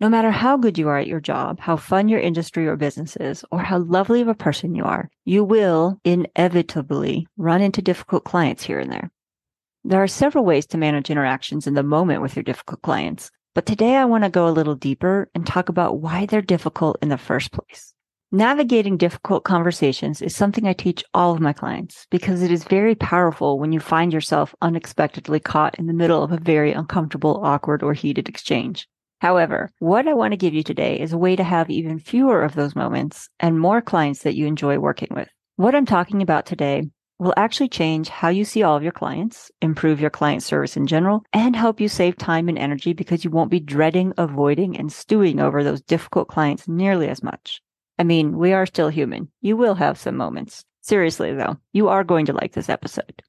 No 0.00 0.08
matter 0.08 0.32
how 0.32 0.56
good 0.56 0.76
you 0.76 0.88
are 0.88 0.98
at 0.98 1.06
your 1.06 1.20
job, 1.20 1.60
how 1.60 1.76
fun 1.76 2.08
your 2.08 2.18
industry 2.18 2.66
or 2.66 2.76
business 2.76 3.16
is, 3.16 3.44
or 3.52 3.60
how 3.60 3.78
lovely 3.78 4.20
of 4.20 4.26
a 4.26 4.34
person 4.34 4.74
you 4.74 4.82
are, 4.82 5.08
you 5.24 5.44
will 5.44 6.00
inevitably 6.04 7.28
run 7.36 7.60
into 7.60 7.80
difficult 7.80 8.24
clients 8.24 8.64
here 8.64 8.80
and 8.80 8.90
there. 8.90 9.12
There 9.84 10.02
are 10.02 10.08
several 10.08 10.44
ways 10.44 10.66
to 10.66 10.78
manage 10.78 11.10
interactions 11.10 11.68
in 11.68 11.74
the 11.74 11.84
moment 11.84 12.22
with 12.22 12.34
your 12.34 12.42
difficult 12.42 12.82
clients, 12.82 13.30
but 13.54 13.66
today 13.66 13.94
I 13.94 14.04
want 14.04 14.24
to 14.24 14.30
go 14.30 14.48
a 14.48 14.50
little 14.50 14.74
deeper 14.74 15.28
and 15.32 15.46
talk 15.46 15.68
about 15.68 16.00
why 16.00 16.26
they're 16.26 16.42
difficult 16.42 16.98
in 17.00 17.08
the 17.08 17.16
first 17.16 17.52
place. 17.52 17.94
Navigating 18.32 18.96
difficult 18.96 19.44
conversations 19.44 20.20
is 20.20 20.34
something 20.34 20.66
I 20.66 20.72
teach 20.72 21.04
all 21.14 21.32
of 21.32 21.40
my 21.40 21.52
clients 21.52 22.08
because 22.10 22.42
it 22.42 22.50
is 22.50 22.64
very 22.64 22.96
powerful 22.96 23.60
when 23.60 23.70
you 23.70 23.78
find 23.78 24.12
yourself 24.12 24.56
unexpectedly 24.60 25.38
caught 25.38 25.78
in 25.78 25.86
the 25.86 25.92
middle 25.92 26.24
of 26.24 26.32
a 26.32 26.38
very 26.38 26.72
uncomfortable, 26.72 27.40
awkward, 27.44 27.84
or 27.84 27.92
heated 27.92 28.28
exchange. 28.28 28.88
However, 29.24 29.70
what 29.78 30.06
I 30.06 30.12
want 30.12 30.32
to 30.32 30.36
give 30.36 30.52
you 30.52 30.62
today 30.62 31.00
is 31.00 31.14
a 31.14 31.16
way 31.16 31.34
to 31.34 31.42
have 31.42 31.70
even 31.70 31.98
fewer 31.98 32.42
of 32.42 32.54
those 32.54 32.76
moments 32.76 33.30
and 33.40 33.58
more 33.58 33.80
clients 33.80 34.22
that 34.22 34.34
you 34.34 34.46
enjoy 34.46 34.78
working 34.78 35.08
with. 35.12 35.30
What 35.56 35.74
I'm 35.74 35.86
talking 35.86 36.20
about 36.20 36.44
today 36.44 36.90
will 37.18 37.32
actually 37.34 37.70
change 37.70 38.10
how 38.10 38.28
you 38.28 38.44
see 38.44 38.62
all 38.62 38.76
of 38.76 38.82
your 38.82 38.92
clients, 38.92 39.50
improve 39.62 39.98
your 39.98 40.10
client 40.10 40.42
service 40.42 40.76
in 40.76 40.86
general, 40.86 41.22
and 41.32 41.56
help 41.56 41.80
you 41.80 41.88
save 41.88 42.18
time 42.18 42.50
and 42.50 42.58
energy 42.58 42.92
because 42.92 43.24
you 43.24 43.30
won't 43.30 43.50
be 43.50 43.60
dreading, 43.60 44.12
avoiding, 44.18 44.76
and 44.76 44.92
stewing 44.92 45.40
over 45.40 45.64
those 45.64 45.80
difficult 45.80 46.28
clients 46.28 46.68
nearly 46.68 47.08
as 47.08 47.22
much. 47.22 47.62
I 47.98 48.04
mean, 48.04 48.36
we 48.36 48.52
are 48.52 48.66
still 48.66 48.90
human. 48.90 49.30
You 49.40 49.56
will 49.56 49.76
have 49.76 49.96
some 49.96 50.18
moments. 50.18 50.66
Seriously, 50.82 51.32
though, 51.32 51.56
you 51.72 51.88
are 51.88 52.04
going 52.04 52.26
to 52.26 52.34
like 52.34 52.52
this 52.52 52.68
episode. 52.68 53.22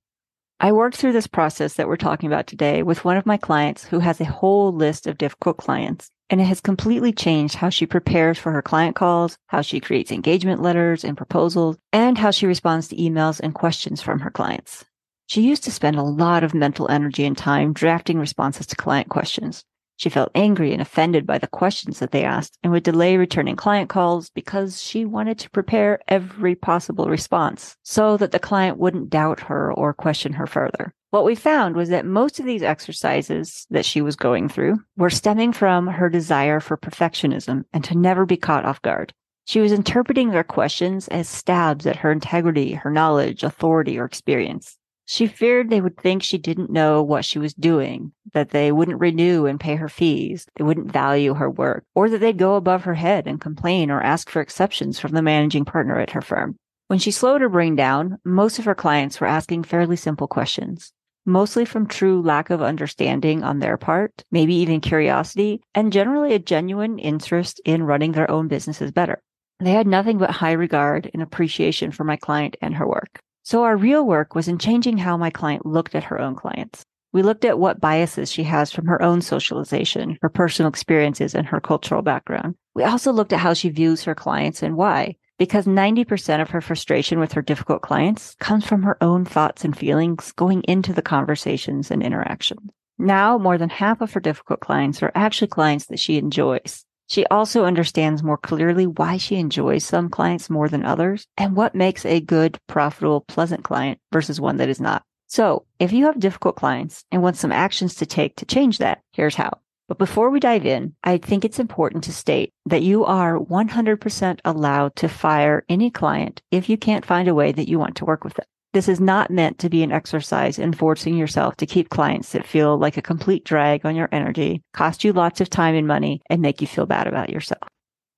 I 0.60 0.72
worked 0.72 0.96
through 0.96 1.12
this 1.12 1.28
process 1.28 1.74
that 1.74 1.88
we're 1.90 1.98
talking 1.98 2.28
about 2.28 2.48
today 2.48 2.82
with 2.82 3.04
one 3.04 3.18
of 3.18 3.26
my 3.26 3.36
clients 3.36 3.84
who 3.84 4.00
has 4.00 4.22
a 4.22 4.26
whole 4.26 4.72
list 4.72 5.06
of 5.06 5.18
difficult 5.18 5.58
clients, 5.58 6.10
and 6.30 6.40
it 6.40 6.46
has 6.46 6.62
completely 6.62 7.12
changed 7.12 7.56
how 7.56 7.70
she 7.70 7.86
prepares 7.86 8.38
for 8.38 8.54
her 8.54 8.62
client 8.62 8.96
calls, 8.96 9.38
how 9.48 9.60
she 9.62 9.82
creates 9.82 10.14
engagement 10.14 10.62
letters 10.62 11.04
and 11.04 11.18
proposals, 11.18 11.78
and 11.92 12.18
how 12.18 12.32
she 12.32 12.46
responds 12.46 12.88
to 12.88 12.96
emails 12.96 13.42
and 13.42 13.54
questions 13.54 14.02
from 14.02 14.22
her 14.22 14.32
clients. 14.32 14.86
She 15.28 15.42
used 15.42 15.66
to 15.66 15.72
spend 15.72 15.98
a 15.98 16.04
lot 16.04 16.44
of 16.44 16.54
mental 16.54 16.90
energy 16.90 17.26
and 17.26 17.38
time 17.38 17.74
drafting 17.74 18.18
responses 18.18 18.66
to 18.68 18.78
client 18.78 19.10
questions. 19.10 19.66
She 19.98 20.10
felt 20.10 20.32
angry 20.36 20.74
and 20.74 20.82
offended 20.82 21.26
by 21.26 21.38
the 21.38 21.48
questions 21.48 22.00
that 22.00 22.12
they 22.12 22.24
asked 22.24 22.58
and 22.64 22.72
would 22.72 22.84
delay 22.84 23.18
returning 23.18 23.56
client 23.56 23.90
calls 23.90 24.30
because 24.30 24.82
she 24.82 25.06
wanted 25.06 25.40
to 25.40 25.50
prepare 25.50 26.00
every 26.08 26.56
possible 26.56 27.08
response 27.08 27.78
so 27.84 28.18
that 28.18 28.32
the 28.32 28.40
client 28.40 28.78
wouldn't 28.78 29.10
doubt 29.10 29.40
her 29.42 29.72
or 29.74 29.94
question 29.94 30.34
her 30.34 30.48
further. 30.48 30.94
What 31.12 31.24
we 31.24 31.36
found 31.36 31.78
was 31.78 31.88
that 31.90 32.06
most 32.06 32.42
of 32.42 32.46
these 32.46 32.62
exercises 32.62 33.66
that 33.70 33.86
she 33.86 34.02
was 34.02 34.18
going 34.18 34.50
through 34.50 34.80
were 34.98 35.10
stemming 35.10 35.54
from 35.54 35.88
her 35.88 36.10
desire 36.10 36.60
for 36.60 36.76
perfectionism 36.76 37.64
and 37.72 37.84
to 37.86 37.98
never 37.98 38.26
be 38.26 38.36
caught 38.36 38.66
off 38.66 38.82
guard. 38.82 39.14
She 39.46 39.62
was 39.62 39.72
interpreting 39.72 40.32
their 40.32 40.44
questions 40.44 41.08
as 41.08 41.30
stabs 41.30 41.86
at 41.86 41.98
her 41.98 42.12
integrity, 42.12 42.74
her 42.74 42.90
knowledge, 42.90 43.44
authority, 43.44 43.98
or 43.98 44.04
experience. 44.04 44.78
She 45.08 45.28
feared 45.28 45.70
they 45.70 45.82
would 45.82 45.98
think 45.98 46.24
she 46.24 46.40
didn't 46.40 46.72
know 46.72 47.04
what 47.04 47.26
she 47.26 47.38
was 47.38 47.54
doing, 47.54 48.12
that 48.34 48.50
they 48.50 48.72
wouldn't 48.72 49.00
renew 49.00 49.46
and 49.46 49.60
pay 49.60 49.76
her 49.76 49.88
fees, 49.88 50.48
they 50.56 50.64
wouldn't 50.64 50.92
value 50.92 51.36
her 51.36 51.50
work, 51.50 51.86
or 51.94 52.10
that 52.10 52.18
they'd 52.20 52.40
go 52.40 52.56
above 52.56 52.84
her 52.86 52.96
head 52.96 53.28
and 53.28 53.40
complain 53.40 53.92
or 53.92 54.02
ask 54.02 54.30
for 54.30 54.42
exceptions 54.42 55.00
from 55.00 55.12
the 55.12 55.22
managing 55.22 55.64
partner 55.64 56.00
at 56.00 56.12
her 56.12 56.22
firm. 56.22 56.58
When 56.88 56.98
she 56.98 57.12
slowed 57.12 57.42
her 57.42 57.50
brain 57.50 57.76
down, 57.76 58.18
most 58.26 58.58
of 58.58 58.66
her 58.66 58.76
clients 58.76 59.22
were 59.22 59.28
asking 59.28 59.64
fairly 59.64 59.96
simple 59.96 60.28
questions, 60.28 60.92
mostly 61.24 61.66
from 61.66 61.88
true 61.88 62.22
lack 62.22 62.50
of 62.50 62.62
understanding 62.64 63.44
on 63.44 63.60
their 63.60 63.78
part, 63.78 64.24
maybe 64.32 64.56
even 64.56 64.82
curiosity, 64.82 65.62
and 65.76 65.94
generally 65.94 66.34
a 66.34 66.40
genuine 66.40 66.98
interest 66.98 67.62
in 67.64 67.84
running 67.84 68.14
their 68.14 68.30
own 68.30 68.48
businesses 68.48 68.92
better. 68.92 69.22
They 69.60 69.72
had 69.72 69.88
nothing 69.88 70.18
but 70.18 70.32
high 70.32 70.52
regard 70.52 71.10
and 71.14 71.24
appreciation 71.24 71.92
for 71.92 72.04
my 72.04 72.18
client 72.18 72.58
and 72.62 72.76
her 72.76 72.88
work. 72.88 73.20
So 73.46 73.62
our 73.64 73.78
real 73.78 74.04
work 74.04 74.34
was 74.34 74.48
in 74.48 74.58
changing 74.58 74.98
how 74.98 75.18
my 75.18 75.30
client 75.30 75.68
looked 75.68 75.94
at 75.94 76.06
her 76.06 76.20
own 76.20 76.34
clients. 76.34 76.84
We 77.14 77.22
looked 77.22 77.46
at 77.46 77.60
what 77.60 77.80
biases 77.80 78.32
she 78.32 78.42
has 78.42 78.72
from 78.72 78.88
her 78.88 79.00
own 79.04 79.22
socialization, 79.22 80.18
her 80.24 80.30
personal 80.30 80.68
experiences, 80.68 81.36
and 81.36 81.46
her 81.46 81.62
cultural 81.62 82.02
background. 82.02 82.56
We 82.74 82.84
also 82.84 83.12
looked 83.14 83.34
at 83.34 83.40
how 83.40 83.54
she 83.54 83.70
views 83.70 84.04
her 84.04 84.16
clients 84.16 84.64
and 84.64 84.76
why, 84.76 85.18
because 85.38 85.68
90% 85.68 86.42
of 86.42 86.50
her 86.50 86.60
frustration 86.60 87.20
with 87.20 87.34
her 87.34 87.44
difficult 87.44 87.84
clients 87.84 88.34
comes 88.40 88.66
from 88.66 88.82
her 88.82 88.98
own 89.02 89.26
thoughts 89.26 89.64
and 89.64 89.78
feelings 89.78 90.32
going 90.32 90.64
into 90.64 90.92
the 90.92 91.04
conversations 91.04 91.92
and 91.92 92.02
interactions. 92.02 92.72
Now, 92.98 93.38
more 93.38 93.60
than 93.60 93.70
half 93.70 94.02
of 94.02 94.12
her 94.14 94.20
difficult 94.20 94.62
clients 94.62 95.04
are 95.04 95.12
actually 95.14 95.50
clients 95.50 95.86
that 95.88 96.00
she 96.00 96.18
enjoys. 96.18 96.85
She 97.08 97.26
also 97.28 97.66
understands 97.66 98.24
more 98.24 98.38
clearly 98.38 98.88
why 98.88 99.18
she 99.18 99.36
enjoys 99.36 99.86
some 99.86 100.10
clients 100.10 100.50
more 100.50 100.68
than 100.68 100.84
others 100.84 101.28
and 101.38 101.56
what 101.56 101.76
makes 101.76 102.06
a 102.06 102.20
good, 102.20 102.58
profitable, 102.68 103.22
pleasant 103.22 103.64
client 103.64 104.00
versus 104.12 104.42
one 104.42 104.58
that 104.58 104.70
is 104.70 104.82
not. 104.82 105.04
So 105.28 105.66
if 105.80 105.92
you 105.92 106.06
have 106.06 106.20
difficult 106.20 106.56
clients 106.56 107.04
and 107.12 107.22
want 107.22 107.38
some 107.38 107.52
actions 107.52 107.96
to 107.96 108.06
take 108.06 108.36
to 108.38 108.46
change 108.46 108.80
that, 108.80 109.02
here's 109.14 109.36
how. 109.36 109.60
But 109.88 110.00
before 110.00 110.32
we 110.32 110.40
dive 110.40 110.66
in, 110.66 110.96
I 111.04 111.18
think 111.18 111.46
it's 111.46 111.60
important 111.60 112.06
to 112.06 112.14
state 112.14 112.54
that 112.66 112.82
you 112.82 113.06
are 113.06 113.38
100% 113.38 114.40
allowed 114.44 114.96
to 114.96 115.08
fire 115.08 115.64
any 115.70 115.92
client 115.92 116.42
if 116.50 116.70
you 116.70 116.78
can't 116.78 117.06
find 117.06 117.28
a 117.28 117.36
way 117.36 117.52
that 117.52 117.70
you 117.70 117.78
want 117.78 117.98
to 117.98 118.06
work 118.06 118.24
with 118.24 118.34
them. 118.34 118.46
This 118.76 118.90
is 118.90 119.00
not 119.00 119.32
meant 119.32 119.58
to 119.60 119.70
be 119.70 119.84
an 119.84 119.94
exercise 119.94 120.60
in 120.60 120.74
forcing 120.74 121.16
yourself 121.16 121.56
to 121.56 121.66
keep 121.66 121.88
clients 121.88 122.34
that 122.34 122.46
feel 122.46 122.78
like 122.78 122.98
a 122.98 123.02
complete 123.02 123.46
drag 123.46 123.86
on 123.86 123.96
your 123.96 124.10
energy, 124.12 124.64
cost 124.74 125.06
you 125.06 125.14
lots 125.14 125.40
of 125.40 125.50
time 125.50 125.76
and 125.76 125.88
money, 125.88 126.22
and 126.30 126.42
make 126.42 126.60
you 126.60 126.68
feel 126.68 126.86
bad 126.86 127.08
about 127.08 127.30
yourself. 127.30 127.70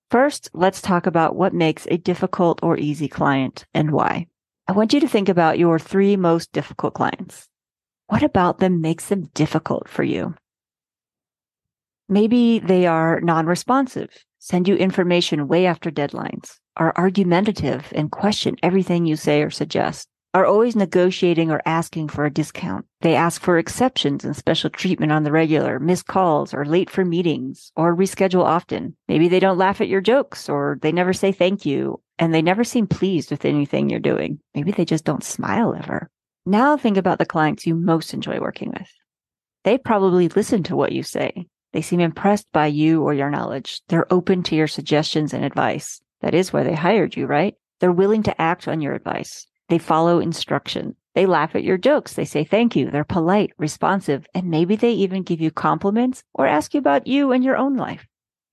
First, 0.09 0.49
let's 0.55 0.81
talk 0.81 1.05
about 1.05 1.35
what 1.35 1.53
makes 1.53 1.85
a 1.91 1.97
difficult 1.97 2.59
or 2.63 2.75
easy 2.75 3.07
client 3.07 3.65
and 3.75 3.91
why. 3.91 4.25
I 4.67 4.71
want 4.71 4.93
you 4.93 4.99
to 4.99 5.07
think 5.07 5.29
about 5.29 5.59
your 5.59 5.77
three 5.77 6.15
most 6.15 6.51
difficult 6.53 6.95
clients. 6.95 7.47
What 8.07 8.23
about 8.23 8.57
them 8.57 8.81
makes 8.81 9.09
them 9.09 9.29
difficult 9.35 9.87
for 9.87 10.01
you? 10.01 10.33
Maybe 12.09 12.57
they 12.57 12.87
are 12.87 13.21
non-responsive, 13.21 14.09
send 14.39 14.67
you 14.67 14.75
information 14.75 15.47
way 15.47 15.67
after 15.67 15.91
deadlines, 15.91 16.55
are 16.77 16.97
argumentative 16.97 17.93
and 17.93 18.09
question 18.09 18.55
everything 18.63 19.05
you 19.05 19.17
say 19.17 19.43
or 19.43 19.51
suggest, 19.51 20.07
are 20.33 20.45
always 20.45 20.75
negotiating 20.75 21.49
or 21.51 21.61
asking 21.65 22.09
for 22.09 22.25
a 22.25 22.31
discount. 22.31 22.85
They 23.01 23.15
ask 23.15 23.41
for 23.41 23.57
exceptions 23.57 24.23
and 24.23 24.35
special 24.35 24.69
treatment 24.69 25.11
on 25.11 25.23
the 25.23 25.31
regular, 25.31 25.79
miss 25.79 26.03
calls 26.03 26.53
or 26.53 26.65
late 26.65 26.89
for 26.89 27.05
meetings 27.05 27.71
or 27.75 27.95
reschedule 27.95 28.43
often. 28.43 28.95
Maybe 29.07 29.27
they 29.27 29.39
don't 29.39 29.57
laugh 29.57 29.81
at 29.81 29.87
your 29.87 30.01
jokes 30.01 30.49
or 30.49 30.77
they 30.81 30.91
never 30.91 31.13
say 31.13 31.31
thank 31.31 31.65
you 31.65 32.01
and 32.19 32.33
they 32.33 32.41
never 32.41 32.63
seem 32.63 32.87
pleased 32.87 33.31
with 33.31 33.45
anything 33.45 33.89
you're 33.89 33.99
doing. 33.99 34.39
Maybe 34.53 34.71
they 34.71 34.85
just 34.85 35.05
don't 35.05 35.23
smile 35.23 35.73
ever. 35.75 36.09
Now 36.45 36.77
think 36.77 36.97
about 36.97 37.19
the 37.19 37.25
clients 37.25 37.65
you 37.65 37.75
most 37.75 38.13
enjoy 38.13 38.39
working 38.39 38.69
with. 38.71 38.89
They 39.63 39.77
probably 39.77 40.29
listen 40.29 40.63
to 40.63 40.75
what 40.75 40.91
you 40.91 41.03
say. 41.03 41.47
They 41.73 41.81
seem 41.81 41.99
impressed 41.99 42.47
by 42.53 42.67
you 42.67 43.03
or 43.03 43.13
your 43.13 43.29
knowledge. 43.29 43.81
They're 43.89 44.11
open 44.11 44.43
to 44.43 44.55
your 44.55 44.67
suggestions 44.67 45.33
and 45.33 45.43
advice. 45.43 46.01
That 46.21 46.33
is 46.33 46.53
why 46.53 46.63
they 46.63 46.73
hired 46.73 47.15
you, 47.15 47.27
right? 47.27 47.55
They're 47.79 47.91
willing 47.91 48.23
to 48.23 48.41
act 48.41 48.67
on 48.67 48.81
your 48.81 48.93
advice. 48.93 49.45
They 49.69 49.77
follow 49.77 50.19
instruction. 50.19 50.95
They 51.13 51.25
laugh 51.25 51.55
at 51.55 51.63
your 51.63 51.77
jokes. 51.77 52.13
They 52.13 52.25
say 52.25 52.43
thank 52.43 52.75
you. 52.75 52.91
They're 52.91 53.03
polite, 53.03 53.51
responsive, 53.57 54.27
and 54.33 54.49
maybe 54.49 54.75
they 54.75 54.91
even 54.91 55.23
give 55.23 55.41
you 55.41 55.51
compliments 55.51 56.23
or 56.33 56.45
ask 56.45 56.73
you 56.73 56.79
about 56.79 57.07
you 57.07 57.31
and 57.31 57.43
your 57.43 57.57
own 57.57 57.75
life. 57.75 58.05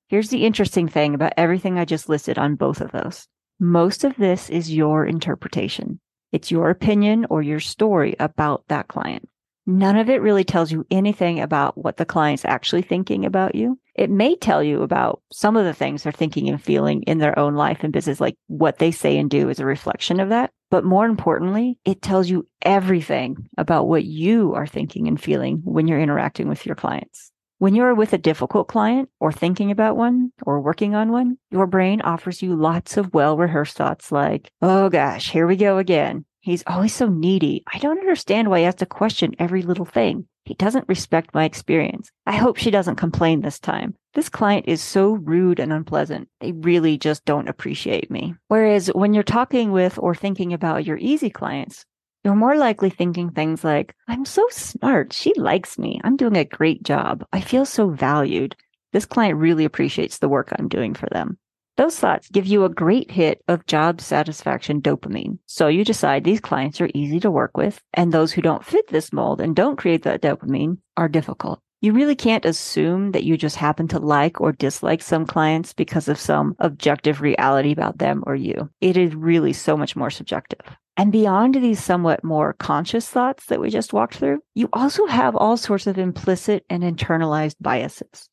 Here's 0.08 0.30
the 0.30 0.44
interesting 0.44 0.88
thing 0.88 1.14
about 1.14 1.34
everything 1.36 1.78
I 1.78 1.84
just 1.84 2.08
listed 2.08 2.38
on 2.38 2.56
both 2.56 2.80
of 2.80 2.92
those. 2.92 3.28
Most 3.60 4.04
of 4.04 4.16
this 4.16 4.50
is 4.50 4.74
your 4.74 5.06
interpretation. 5.06 6.00
It's 6.32 6.50
your 6.50 6.70
opinion 6.70 7.26
or 7.30 7.42
your 7.42 7.60
story 7.60 8.16
about 8.18 8.64
that 8.68 8.88
client. 8.88 9.28
None 9.66 9.96
of 9.96 10.10
it 10.10 10.20
really 10.20 10.44
tells 10.44 10.70
you 10.70 10.84
anything 10.90 11.40
about 11.40 11.78
what 11.78 11.96
the 11.96 12.04
client's 12.04 12.44
actually 12.44 12.82
thinking 12.82 13.24
about 13.24 13.54
you. 13.54 13.78
It 13.94 14.10
may 14.10 14.36
tell 14.36 14.62
you 14.62 14.82
about 14.82 15.22
some 15.32 15.56
of 15.56 15.64
the 15.64 15.72
things 15.72 16.02
they're 16.02 16.12
thinking 16.12 16.48
and 16.48 16.62
feeling 16.62 17.02
in 17.04 17.18
their 17.18 17.38
own 17.38 17.54
life 17.54 17.78
and 17.82 17.92
business, 17.92 18.20
like 18.20 18.36
what 18.48 18.78
they 18.78 18.90
say 18.90 19.16
and 19.16 19.30
do 19.30 19.48
is 19.48 19.60
a 19.60 19.64
reflection 19.64 20.20
of 20.20 20.28
that. 20.28 20.50
But 20.70 20.84
more 20.84 21.06
importantly, 21.06 21.78
it 21.84 22.02
tells 22.02 22.28
you 22.28 22.48
everything 22.62 23.48
about 23.56 23.86
what 23.86 24.04
you 24.04 24.54
are 24.54 24.66
thinking 24.66 25.06
and 25.08 25.20
feeling 25.20 25.60
when 25.64 25.86
you're 25.86 26.00
interacting 26.00 26.48
with 26.48 26.66
your 26.66 26.74
clients. 26.74 27.30
When 27.58 27.74
you're 27.74 27.94
with 27.94 28.12
a 28.12 28.18
difficult 28.18 28.68
client 28.68 29.08
or 29.20 29.30
thinking 29.30 29.70
about 29.70 29.96
one 29.96 30.32
or 30.44 30.60
working 30.60 30.94
on 30.94 31.12
one, 31.12 31.38
your 31.50 31.66
brain 31.66 32.00
offers 32.00 32.42
you 32.42 32.56
lots 32.56 32.96
of 32.96 33.14
well 33.14 33.36
rehearsed 33.36 33.76
thoughts 33.76 34.10
like, 34.10 34.50
oh 34.60 34.88
gosh, 34.88 35.30
here 35.30 35.46
we 35.46 35.56
go 35.56 35.78
again. 35.78 36.24
He's 36.44 36.62
always 36.66 36.92
so 36.92 37.08
needy. 37.08 37.64
I 37.72 37.78
don't 37.78 37.98
understand 37.98 38.50
why 38.50 38.58
he 38.58 38.64
has 38.66 38.74
to 38.74 38.84
question 38.84 39.34
every 39.38 39.62
little 39.62 39.86
thing. 39.86 40.26
He 40.44 40.52
doesn't 40.52 40.90
respect 40.90 41.32
my 41.32 41.44
experience. 41.44 42.10
I 42.26 42.36
hope 42.36 42.58
she 42.58 42.70
doesn't 42.70 42.96
complain 42.96 43.40
this 43.40 43.58
time. 43.58 43.94
This 44.12 44.28
client 44.28 44.66
is 44.68 44.82
so 44.82 45.12
rude 45.12 45.58
and 45.58 45.72
unpleasant. 45.72 46.28
They 46.42 46.52
really 46.52 46.98
just 46.98 47.24
don't 47.24 47.48
appreciate 47.48 48.10
me. 48.10 48.34
Whereas 48.48 48.88
when 48.88 49.14
you're 49.14 49.22
talking 49.22 49.72
with 49.72 49.98
or 49.98 50.14
thinking 50.14 50.52
about 50.52 50.84
your 50.84 50.98
easy 50.98 51.30
clients, 51.30 51.86
you're 52.24 52.34
more 52.34 52.56
likely 52.58 52.90
thinking 52.90 53.30
things 53.30 53.64
like, 53.64 53.94
I'm 54.06 54.26
so 54.26 54.46
smart. 54.50 55.14
She 55.14 55.32
likes 55.36 55.78
me. 55.78 55.98
I'm 56.04 56.18
doing 56.18 56.36
a 56.36 56.44
great 56.44 56.82
job. 56.82 57.24
I 57.32 57.40
feel 57.40 57.64
so 57.64 57.88
valued. 57.88 58.54
This 58.92 59.06
client 59.06 59.38
really 59.38 59.64
appreciates 59.64 60.18
the 60.18 60.28
work 60.28 60.52
I'm 60.52 60.68
doing 60.68 60.92
for 60.92 61.08
them. 61.10 61.38
Those 61.76 61.98
thoughts 61.98 62.28
give 62.28 62.46
you 62.46 62.64
a 62.64 62.68
great 62.68 63.10
hit 63.10 63.42
of 63.48 63.66
job 63.66 64.00
satisfaction 64.00 64.80
dopamine. 64.80 65.38
So 65.46 65.66
you 65.66 65.84
decide 65.84 66.22
these 66.22 66.40
clients 66.40 66.80
are 66.80 66.90
easy 66.94 67.18
to 67.20 67.30
work 67.30 67.56
with, 67.56 67.80
and 67.92 68.12
those 68.12 68.32
who 68.32 68.42
don't 68.42 68.64
fit 68.64 68.86
this 68.88 69.12
mold 69.12 69.40
and 69.40 69.56
don't 69.56 69.76
create 69.76 70.02
that 70.04 70.22
dopamine 70.22 70.78
are 70.96 71.08
difficult. 71.08 71.60
You 71.80 71.92
really 71.92 72.14
can't 72.14 72.44
assume 72.44 73.10
that 73.10 73.24
you 73.24 73.36
just 73.36 73.56
happen 73.56 73.88
to 73.88 73.98
like 73.98 74.40
or 74.40 74.52
dislike 74.52 75.02
some 75.02 75.26
clients 75.26 75.72
because 75.72 76.08
of 76.08 76.18
some 76.18 76.54
objective 76.60 77.20
reality 77.20 77.72
about 77.72 77.98
them 77.98 78.22
or 78.26 78.36
you. 78.36 78.70
It 78.80 78.96
is 78.96 79.14
really 79.14 79.52
so 79.52 79.76
much 79.76 79.96
more 79.96 80.10
subjective. 80.10 80.60
And 80.96 81.10
beyond 81.10 81.56
these 81.56 81.82
somewhat 81.82 82.22
more 82.22 82.52
conscious 82.54 83.08
thoughts 83.08 83.46
that 83.46 83.60
we 83.60 83.68
just 83.68 83.92
walked 83.92 84.16
through, 84.16 84.38
you 84.54 84.68
also 84.72 85.06
have 85.06 85.34
all 85.34 85.56
sorts 85.56 85.88
of 85.88 85.98
implicit 85.98 86.64
and 86.70 86.84
internalized 86.84 87.56
biases. 87.60 88.30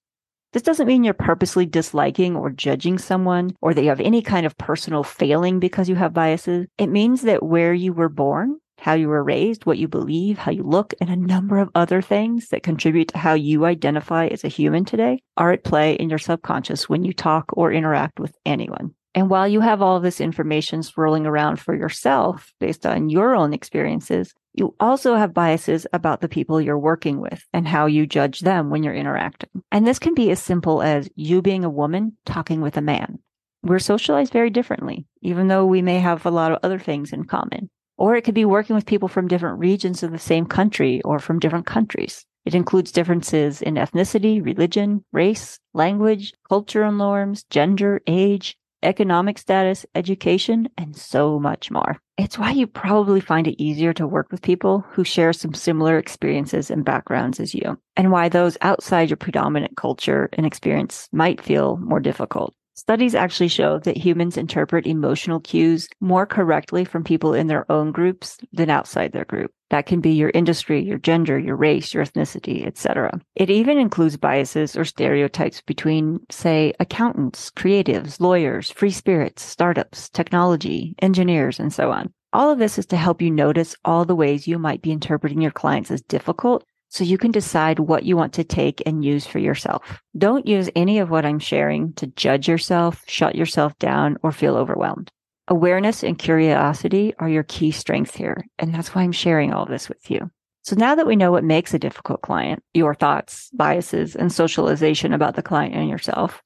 This 0.53 0.63
doesn't 0.63 0.87
mean 0.87 1.05
you're 1.05 1.13
purposely 1.13 1.65
disliking 1.65 2.35
or 2.35 2.49
judging 2.49 2.97
someone 2.97 3.55
or 3.61 3.73
that 3.73 3.81
you 3.81 3.87
have 3.87 4.01
any 4.01 4.21
kind 4.21 4.45
of 4.45 4.57
personal 4.57 5.01
failing 5.01 5.61
because 5.61 5.87
you 5.87 5.95
have 5.95 6.13
biases. 6.13 6.67
It 6.77 6.87
means 6.87 7.21
that 7.21 7.41
where 7.41 7.73
you 7.73 7.93
were 7.93 8.09
born, 8.09 8.59
how 8.77 8.93
you 8.93 9.07
were 9.07 9.23
raised, 9.23 9.65
what 9.65 9.77
you 9.77 9.87
believe, 9.87 10.37
how 10.37 10.51
you 10.51 10.63
look, 10.63 10.93
and 10.99 11.09
a 11.09 11.15
number 11.15 11.57
of 11.57 11.69
other 11.73 12.01
things 12.01 12.49
that 12.49 12.63
contribute 12.63 13.07
to 13.09 13.17
how 13.17 13.33
you 13.33 13.63
identify 13.63 14.25
as 14.27 14.43
a 14.43 14.49
human 14.49 14.83
today 14.83 15.21
are 15.37 15.53
at 15.53 15.63
play 15.63 15.93
in 15.93 16.09
your 16.09 16.19
subconscious 16.19 16.89
when 16.89 17.05
you 17.05 17.13
talk 17.13 17.45
or 17.53 17.71
interact 17.71 18.19
with 18.19 18.35
anyone. 18.45 18.93
And 19.13 19.29
while 19.29 19.47
you 19.47 19.59
have 19.59 19.81
all 19.81 19.99
this 19.99 20.21
information 20.21 20.83
swirling 20.83 21.25
around 21.25 21.59
for 21.59 21.75
yourself 21.75 22.53
based 22.59 22.85
on 22.85 23.09
your 23.09 23.35
own 23.35 23.53
experiences, 23.53 24.33
you 24.53 24.73
also 24.79 25.15
have 25.15 25.33
biases 25.33 25.85
about 25.91 26.21
the 26.21 26.29
people 26.29 26.61
you're 26.61 26.79
working 26.79 27.19
with 27.19 27.43
and 27.53 27.67
how 27.67 27.85
you 27.85 28.05
judge 28.05 28.39
them 28.41 28.69
when 28.69 28.83
you're 28.83 28.93
interacting. 28.93 29.49
And 29.71 29.85
this 29.85 29.99
can 29.99 30.13
be 30.13 30.31
as 30.31 30.41
simple 30.41 30.81
as 30.81 31.09
you 31.15 31.41
being 31.41 31.65
a 31.65 31.69
woman 31.69 32.17
talking 32.25 32.61
with 32.61 32.77
a 32.77 32.81
man. 32.81 33.19
We're 33.63 33.79
socialized 33.79 34.33
very 34.33 34.49
differently, 34.49 35.05
even 35.21 35.47
though 35.47 35.65
we 35.65 35.81
may 35.81 35.99
have 35.99 36.25
a 36.25 36.31
lot 36.31 36.51
of 36.51 36.59
other 36.63 36.79
things 36.79 37.13
in 37.13 37.25
common. 37.25 37.69
Or 37.97 38.15
it 38.15 38.23
could 38.23 38.33
be 38.33 38.45
working 38.45 38.75
with 38.75 38.85
people 38.85 39.07
from 39.07 39.27
different 39.27 39.59
regions 39.59 40.03
of 40.03 40.11
the 40.11 40.19
same 40.19 40.45
country 40.45 41.01
or 41.03 41.19
from 41.19 41.39
different 41.39 41.65
countries. 41.65 42.25
It 42.45 42.55
includes 42.55 42.91
differences 42.91 43.61
in 43.61 43.75
ethnicity, 43.75 44.43
religion, 44.43 45.05
race, 45.11 45.59
language, 45.73 46.33
cultural 46.49 46.91
norms, 46.91 47.43
gender, 47.43 48.01
age, 48.07 48.57
economic 48.83 49.37
status, 49.37 49.85
education, 49.95 50.69
and 50.77 50.95
so 50.95 51.39
much 51.39 51.71
more. 51.71 51.97
It's 52.17 52.37
why 52.37 52.51
you 52.51 52.67
probably 52.67 53.19
find 53.19 53.47
it 53.47 53.61
easier 53.61 53.93
to 53.93 54.07
work 54.07 54.31
with 54.31 54.41
people 54.41 54.85
who 54.91 55.03
share 55.03 55.33
some 55.33 55.53
similar 55.53 55.97
experiences 55.97 56.69
and 56.69 56.85
backgrounds 56.85 57.39
as 57.39 57.53
you, 57.53 57.77
and 57.95 58.11
why 58.11 58.29
those 58.29 58.57
outside 58.61 59.09
your 59.09 59.17
predominant 59.17 59.77
culture 59.77 60.29
and 60.33 60.45
experience 60.45 61.09
might 61.11 61.41
feel 61.41 61.77
more 61.77 61.99
difficult. 61.99 62.53
Studies 62.75 63.15
actually 63.15 63.47
show 63.47 63.79
that 63.79 63.97
humans 63.97 64.37
interpret 64.37 64.87
emotional 64.87 65.39
cues 65.39 65.87
more 65.99 66.25
correctly 66.25 66.85
from 66.85 67.03
people 67.03 67.33
in 67.33 67.47
their 67.47 67.69
own 67.71 67.91
groups 67.91 68.37
than 68.53 68.69
outside 68.69 69.11
their 69.11 69.25
group. 69.25 69.51
That 69.71 69.85
can 69.85 70.01
be 70.01 70.11
your 70.11 70.31
industry, 70.33 70.83
your 70.83 70.97
gender, 70.97 71.39
your 71.39 71.55
race, 71.55 71.93
your 71.93 72.03
ethnicity, 72.03 72.67
etc. 72.67 73.21
It 73.35 73.49
even 73.49 73.77
includes 73.77 74.17
biases 74.17 74.75
or 74.75 74.83
stereotypes 74.83 75.61
between, 75.61 76.19
say, 76.29 76.73
accountants, 76.81 77.49
creatives, 77.49 78.19
lawyers, 78.19 78.69
free 78.69 78.91
spirits, 78.91 79.41
startups, 79.41 80.09
technology, 80.09 80.93
engineers, 80.99 81.57
and 81.57 81.71
so 81.71 81.89
on. 81.89 82.11
All 82.33 82.51
of 82.51 82.59
this 82.59 82.77
is 82.77 82.85
to 82.87 82.97
help 82.97 83.21
you 83.21 83.31
notice 83.31 83.73
all 83.85 84.03
the 84.03 84.13
ways 84.13 84.45
you 84.45 84.59
might 84.59 84.81
be 84.81 84.91
interpreting 84.91 85.41
your 85.41 85.51
clients 85.51 85.89
as 85.89 86.01
difficult 86.01 86.65
so 86.89 87.05
you 87.05 87.17
can 87.17 87.31
decide 87.31 87.79
what 87.79 88.03
you 88.03 88.17
want 88.17 88.33
to 88.33 88.43
take 88.43 88.83
and 88.85 89.05
use 89.05 89.25
for 89.25 89.39
yourself. 89.39 90.01
Don't 90.17 90.45
use 90.45 90.69
any 90.75 90.99
of 90.99 91.09
what 91.09 91.25
I'm 91.25 91.39
sharing 91.39 91.93
to 91.93 92.07
judge 92.07 92.49
yourself, 92.49 93.05
shut 93.07 93.35
yourself 93.35 93.79
down, 93.79 94.17
or 94.21 94.33
feel 94.33 94.57
overwhelmed. 94.57 95.13
Awareness 95.51 96.01
and 96.01 96.17
curiosity 96.17 97.13
are 97.19 97.27
your 97.27 97.43
key 97.43 97.71
strengths 97.71 98.15
here. 98.15 98.47
And 98.57 98.73
that's 98.73 98.95
why 98.95 99.01
I'm 99.01 99.11
sharing 99.11 99.51
all 99.51 99.65
this 99.65 99.89
with 99.89 100.09
you. 100.09 100.31
So 100.61 100.77
now 100.77 100.95
that 100.95 101.05
we 101.05 101.17
know 101.17 101.29
what 101.29 101.43
makes 101.43 101.73
a 101.73 101.79
difficult 101.79 102.21
client, 102.21 102.63
your 102.73 102.95
thoughts, 102.95 103.49
biases, 103.53 104.15
and 104.15 104.31
socialization 104.31 105.11
about 105.11 105.35
the 105.35 105.41
client 105.41 105.75
and 105.75 105.89
yourself, 105.89 106.41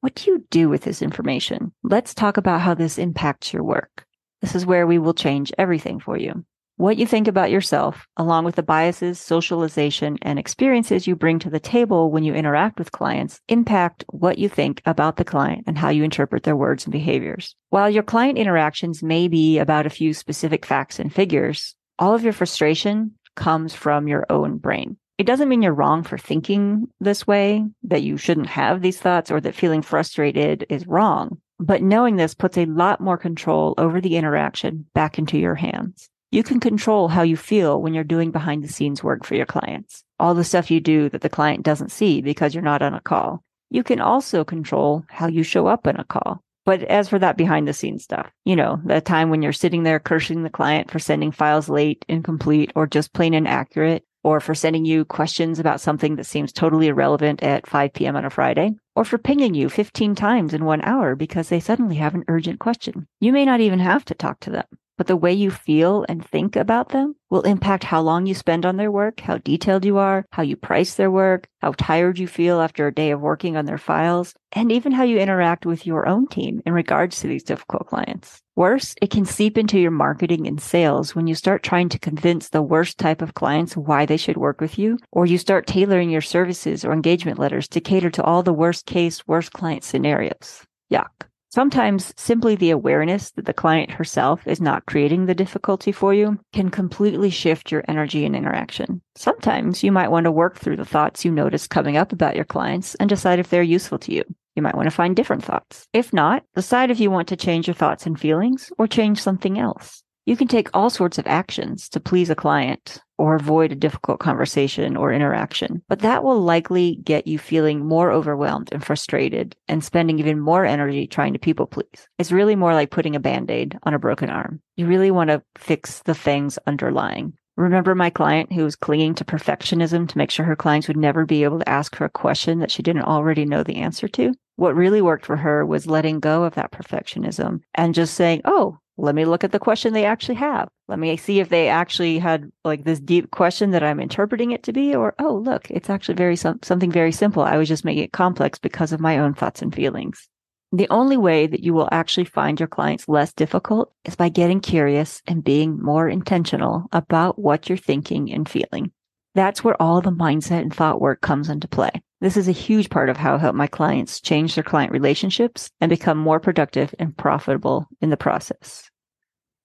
what 0.00 0.14
do 0.16 0.30
you 0.30 0.44
do 0.50 0.68
with 0.68 0.82
this 0.82 1.00
information? 1.00 1.72
Let's 1.82 2.12
talk 2.12 2.36
about 2.36 2.60
how 2.60 2.74
this 2.74 2.98
impacts 2.98 3.54
your 3.54 3.64
work. 3.64 4.04
This 4.42 4.54
is 4.54 4.66
where 4.66 4.86
we 4.86 4.98
will 4.98 5.14
change 5.14 5.50
everything 5.56 5.98
for 5.98 6.18
you. 6.18 6.44
What 6.82 6.96
you 6.96 7.06
think 7.06 7.28
about 7.28 7.52
yourself, 7.52 8.08
along 8.16 8.44
with 8.44 8.56
the 8.56 8.62
biases, 8.64 9.20
socialization, 9.20 10.18
and 10.20 10.36
experiences 10.36 11.06
you 11.06 11.14
bring 11.14 11.38
to 11.38 11.48
the 11.48 11.60
table 11.60 12.10
when 12.10 12.24
you 12.24 12.34
interact 12.34 12.76
with 12.76 12.90
clients, 12.90 13.40
impact 13.46 14.04
what 14.08 14.36
you 14.36 14.48
think 14.48 14.82
about 14.84 15.14
the 15.14 15.24
client 15.24 15.62
and 15.68 15.78
how 15.78 15.90
you 15.90 16.02
interpret 16.02 16.42
their 16.42 16.56
words 16.56 16.84
and 16.84 16.90
behaviors. 16.90 17.54
While 17.70 17.88
your 17.88 18.02
client 18.02 18.36
interactions 18.36 19.00
may 19.00 19.28
be 19.28 19.60
about 19.60 19.86
a 19.86 19.90
few 19.90 20.12
specific 20.12 20.66
facts 20.66 20.98
and 20.98 21.14
figures, 21.14 21.76
all 22.00 22.16
of 22.16 22.24
your 22.24 22.32
frustration 22.32 23.12
comes 23.36 23.72
from 23.72 24.08
your 24.08 24.26
own 24.28 24.58
brain. 24.58 24.96
It 25.18 25.26
doesn't 25.28 25.48
mean 25.48 25.62
you're 25.62 25.72
wrong 25.72 26.02
for 26.02 26.18
thinking 26.18 26.88
this 26.98 27.28
way, 27.28 27.64
that 27.84 28.02
you 28.02 28.16
shouldn't 28.16 28.48
have 28.48 28.82
these 28.82 28.98
thoughts, 28.98 29.30
or 29.30 29.40
that 29.42 29.54
feeling 29.54 29.82
frustrated 29.82 30.66
is 30.68 30.88
wrong. 30.88 31.38
But 31.60 31.80
knowing 31.80 32.16
this 32.16 32.34
puts 32.34 32.58
a 32.58 32.64
lot 32.64 33.00
more 33.00 33.18
control 33.18 33.74
over 33.78 34.00
the 34.00 34.16
interaction 34.16 34.86
back 34.94 35.16
into 35.16 35.38
your 35.38 35.54
hands. 35.54 36.08
You 36.32 36.42
can 36.42 36.60
control 36.60 37.08
how 37.08 37.20
you 37.20 37.36
feel 37.36 37.82
when 37.82 37.92
you're 37.92 38.04
doing 38.04 38.30
behind 38.30 38.64
the 38.64 38.68
scenes 38.68 39.04
work 39.04 39.22
for 39.22 39.34
your 39.34 39.44
clients. 39.44 40.02
All 40.18 40.32
the 40.32 40.44
stuff 40.44 40.70
you 40.70 40.80
do 40.80 41.10
that 41.10 41.20
the 41.20 41.28
client 41.28 41.62
doesn't 41.62 41.92
see 41.92 42.22
because 42.22 42.54
you're 42.54 42.62
not 42.62 42.80
on 42.80 42.94
a 42.94 43.02
call. 43.02 43.44
You 43.68 43.82
can 43.82 44.00
also 44.00 44.42
control 44.42 45.04
how 45.10 45.26
you 45.26 45.42
show 45.42 45.66
up 45.66 45.86
in 45.86 45.96
a 45.96 46.04
call. 46.04 46.42
But 46.64 46.84
as 46.84 47.10
for 47.10 47.18
that 47.18 47.36
behind 47.36 47.68
the 47.68 47.74
scenes 47.74 48.04
stuff, 48.04 48.30
you 48.46 48.56
know, 48.56 48.80
the 48.82 49.02
time 49.02 49.28
when 49.28 49.42
you're 49.42 49.52
sitting 49.52 49.82
there 49.82 50.00
cursing 50.00 50.42
the 50.42 50.48
client 50.48 50.90
for 50.90 50.98
sending 50.98 51.32
files 51.32 51.68
late, 51.68 52.02
incomplete, 52.08 52.72
or 52.74 52.86
just 52.86 53.12
plain 53.12 53.34
inaccurate, 53.34 54.02
or 54.24 54.40
for 54.40 54.54
sending 54.54 54.86
you 54.86 55.04
questions 55.04 55.58
about 55.58 55.82
something 55.82 56.16
that 56.16 56.24
seems 56.24 56.50
totally 56.50 56.86
irrelevant 56.86 57.42
at 57.42 57.66
5 57.66 57.92
p.m. 57.92 58.16
on 58.16 58.24
a 58.24 58.30
Friday, 58.30 58.70
or 58.96 59.04
for 59.04 59.18
pinging 59.18 59.52
you 59.52 59.68
15 59.68 60.14
times 60.14 60.54
in 60.54 60.64
one 60.64 60.80
hour 60.80 61.14
because 61.14 61.50
they 61.50 61.60
suddenly 61.60 61.96
have 61.96 62.14
an 62.14 62.24
urgent 62.26 62.58
question. 62.58 63.06
You 63.20 63.34
may 63.34 63.44
not 63.44 63.60
even 63.60 63.80
have 63.80 64.06
to 64.06 64.14
talk 64.14 64.40
to 64.40 64.50
them 64.50 64.64
but 64.98 65.06
the 65.06 65.16
way 65.16 65.32
you 65.32 65.50
feel 65.50 66.04
and 66.08 66.24
think 66.24 66.56
about 66.56 66.90
them 66.90 67.14
will 67.30 67.42
impact 67.42 67.84
how 67.84 68.00
long 68.00 68.26
you 68.26 68.34
spend 68.34 68.66
on 68.66 68.76
their 68.76 68.90
work, 68.90 69.20
how 69.20 69.38
detailed 69.38 69.84
you 69.84 69.98
are, 69.98 70.24
how 70.32 70.42
you 70.42 70.56
price 70.56 70.94
their 70.94 71.10
work, 71.10 71.48
how 71.60 71.72
tired 71.76 72.18
you 72.18 72.26
feel 72.26 72.60
after 72.60 72.86
a 72.86 72.94
day 72.94 73.10
of 73.10 73.20
working 73.20 73.56
on 73.56 73.64
their 73.64 73.78
files, 73.78 74.34
and 74.52 74.70
even 74.70 74.92
how 74.92 75.02
you 75.02 75.18
interact 75.18 75.64
with 75.64 75.86
your 75.86 76.06
own 76.06 76.26
team 76.26 76.60
in 76.66 76.72
regards 76.72 77.20
to 77.20 77.26
these 77.26 77.42
difficult 77.42 77.86
clients. 77.86 78.40
Worse, 78.54 78.94
it 79.00 79.10
can 79.10 79.24
seep 79.24 79.56
into 79.56 79.78
your 79.78 79.90
marketing 79.90 80.46
and 80.46 80.60
sales 80.60 81.14
when 81.14 81.26
you 81.26 81.34
start 81.34 81.62
trying 81.62 81.88
to 81.88 81.98
convince 81.98 82.50
the 82.50 82.60
worst 82.60 82.98
type 82.98 83.22
of 83.22 83.34
clients 83.34 83.76
why 83.76 84.04
they 84.04 84.18
should 84.18 84.36
work 84.36 84.60
with 84.60 84.78
you, 84.78 84.98
or 85.10 85.24
you 85.24 85.38
start 85.38 85.66
tailoring 85.66 86.10
your 86.10 86.20
services 86.20 86.84
or 86.84 86.92
engagement 86.92 87.38
letters 87.38 87.66
to 87.68 87.80
cater 87.80 88.10
to 88.10 88.22
all 88.22 88.42
the 88.42 88.52
worst 88.52 88.84
case, 88.84 89.26
worst 89.26 89.52
client 89.52 89.84
scenarios. 89.84 90.66
Yuck. 90.92 91.31
Sometimes 91.54 92.14
simply 92.16 92.56
the 92.56 92.70
awareness 92.70 93.30
that 93.32 93.44
the 93.44 93.52
client 93.52 93.90
herself 93.90 94.46
is 94.46 94.58
not 94.58 94.86
creating 94.86 95.26
the 95.26 95.34
difficulty 95.34 95.92
for 95.92 96.14
you 96.14 96.40
can 96.54 96.70
completely 96.70 97.28
shift 97.28 97.70
your 97.70 97.84
energy 97.88 98.24
and 98.24 98.34
interaction. 98.34 99.02
Sometimes 99.16 99.84
you 99.84 99.92
might 99.92 100.10
want 100.10 100.24
to 100.24 100.30
work 100.32 100.56
through 100.58 100.76
the 100.76 100.86
thoughts 100.86 101.26
you 101.26 101.30
notice 101.30 101.66
coming 101.66 101.98
up 101.98 102.10
about 102.10 102.36
your 102.36 102.46
clients 102.46 102.94
and 102.94 103.06
decide 103.06 103.38
if 103.38 103.50
they're 103.50 103.62
useful 103.62 103.98
to 103.98 104.14
you. 104.14 104.24
You 104.56 104.62
might 104.62 104.74
want 104.74 104.86
to 104.86 104.96
find 104.96 105.14
different 105.14 105.44
thoughts. 105.44 105.86
If 105.92 106.10
not, 106.14 106.42
decide 106.54 106.90
if 106.90 107.00
you 107.00 107.10
want 107.10 107.28
to 107.28 107.36
change 107.36 107.66
your 107.66 107.74
thoughts 107.74 108.06
and 108.06 108.18
feelings 108.18 108.72
or 108.78 108.86
change 108.86 109.20
something 109.20 109.58
else. 109.58 110.02
You 110.24 110.38
can 110.38 110.48
take 110.48 110.70
all 110.72 110.88
sorts 110.88 111.18
of 111.18 111.26
actions 111.26 111.86
to 111.90 112.00
please 112.00 112.30
a 112.30 112.34
client 112.34 113.02
or 113.22 113.36
avoid 113.36 113.70
a 113.70 113.76
difficult 113.76 114.18
conversation 114.18 114.96
or 114.96 115.12
interaction, 115.12 115.80
but 115.88 116.00
that 116.00 116.24
will 116.24 116.40
likely 116.40 116.96
get 117.04 117.24
you 117.24 117.38
feeling 117.38 117.86
more 117.86 118.10
overwhelmed 118.10 118.68
and 118.72 118.84
frustrated 118.84 119.54
and 119.68 119.84
spending 119.84 120.18
even 120.18 120.40
more 120.40 120.66
energy 120.66 121.06
trying 121.06 121.32
to 121.32 121.38
people 121.38 121.64
please. 121.64 122.08
It's 122.18 122.32
really 122.32 122.56
more 122.56 122.74
like 122.74 122.90
putting 122.90 123.14
a 123.14 123.20
band 123.20 123.48
aid 123.48 123.78
on 123.84 123.94
a 123.94 123.98
broken 124.00 124.28
arm. 124.28 124.60
You 124.74 124.88
really 124.88 125.12
want 125.12 125.30
to 125.30 125.40
fix 125.56 126.02
the 126.02 126.16
things 126.16 126.58
underlying 126.66 127.34
Remember 127.56 127.94
my 127.94 128.08
client 128.08 128.50
who 128.50 128.64
was 128.64 128.76
clinging 128.76 129.14
to 129.16 129.26
perfectionism 129.26 130.08
to 130.08 130.18
make 130.18 130.30
sure 130.30 130.46
her 130.46 130.56
clients 130.56 130.88
would 130.88 130.96
never 130.96 131.26
be 131.26 131.44
able 131.44 131.58
to 131.58 131.68
ask 131.68 131.94
her 131.96 132.06
a 132.06 132.10
question 132.10 132.60
that 132.60 132.70
she 132.70 132.82
didn't 132.82 133.02
already 133.02 133.44
know 133.44 133.62
the 133.62 133.76
answer 133.76 134.08
to? 134.08 134.32
What 134.56 134.74
really 134.74 135.02
worked 135.02 135.26
for 135.26 135.36
her 135.36 135.64
was 135.66 135.86
letting 135.86 136.18
go 136.18 136.44
of 136.44 136.54
that 136.54 136.72
perfectionism 136.72 137.60
and 137.74 137.94
just 137.94 138.14
saying, 138.14 138.40
Oh, 138.46 138.78
let 138.98 139.14
me 139.14 139.24
look 139.24 139.44
at 139.44 139.52
the 139.52 139.58
question 139.58 139.92
they 139.92 140.04
actually 140.04 140.34
have. 140.36 140.68
Let 140.88 140.98
me 140.98 141.16
see 141.16 141.40
if 141.40 141.48
they 141.48 141.68
actually 141.68 142.18
had 142.18 142.50
like 142.64 142.84
this 142.84 143.00
deep 143.00 143.30
question 143.30 143.70
that 143.70 143.82
I'm 143.82 144.00
interpreting 144.00 144.50
it 144.50 144.62
to 144.64 144.72
be, 144.72 144.94
or, 144.94 145.14
oh, 145.18 145.34
look, 145.34 145.70
it's 145.70 145.88
actually 145.88 146.16
very, 146.16 146.36
something 146.36 146.90
very 146.90 147.12
simple. 147.12 147.42
I 147.42 147.56
was 147.56 147.68
just 147.68 147.84
making 147.84 148.04
it 148.04 148.12
complex 148.12 148.58
because 148.58 148.92
of 148.92 149.00
my 149.00 149.18
own 149.18 149.34
thoughts 149.34 149.62
and 149.62 149.74
feelings. 149.74 150.28
The 150.74 150.88
only 150.90 151.16
way 151.16 151.46
that 151.46 151.62
you 151.62 151.74
will 151.74 151.88
actually 151.92 152.24
find 152.24 152.58
your 152.58 152.66
clients 152.66 153.08
less 153.08 153.32
difficult 153.32 153.92
is 154.04 154.16
by 154.16 154.30
getting 154.30 154.60
curious 154.60 155.20
and 155.26 155.44
being 155.44 155.78
more 155.82 156.08
intentional 156.08 156.86
about 156.92 157.38
what 157.38 157.68
you're 157.68 157.76
thinking 157.78 158.32
and 158.32 158.48
feeling. 158.48 158.92
That's 159.34 159.64
where 159.64 159.80
all 159.80 160.00
the 160.00 160.10
mindset 160.10 160.60
and 160.60 160.74
thought 160.74 161.00
work 161.00 161.20
comes 161.20 161.48
into 161.48 161.68
play. 161.68 161.90
This 162.22 162.36
is 162.36 162.46
a 162.46 162.52
huge 162.52 162.88
part 162.88 163.08
of 163.08 163.16
how 163.16 163.34
I 163.34 163.38
help 163.38 163.56
my 163.56 163.66
clients 163.66 164.20
change 164.20 164.54
their 164.54 164.62
client 164.62 164.92
relationships 164.92 165.72
and 165.80 165.90
become 165.90 166.16
more 166.16 166.38
productive 166.38 166.94
and 167.00 167.16
profitable 167.16 167.88
in 168.00 168.10
the 168.10 168.16
process. 168.16 168.88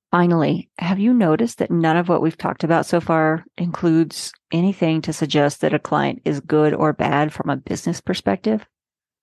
Finally, 0.09 0.67
have 0.79 0.97
you 0.97 1.13
noticed 1.13 1.59
that 1.59 1.69
none 1.69 1.97
of 1.97 2.09
what 2.09 2.19
we've 2.19 2.35
talked 2.35 2.63
about 2.63 2.87
so 2.87 2.99
far 2.99 3.45
includes 3.59 4.33
anything 4.51 5.03
to 5.03 5.13
suggest 5.13 5.61
that 5.61 5.75
a 5.75 5.77
client 5.77 6.23
is 6.25 6.39
good 6.39 6.73
or 6.73 6.93
bad 6.93 7.31
from 7.31 7.51
a 7.51 7.57
business 7.57 8.01
perspective? 8.01 8.65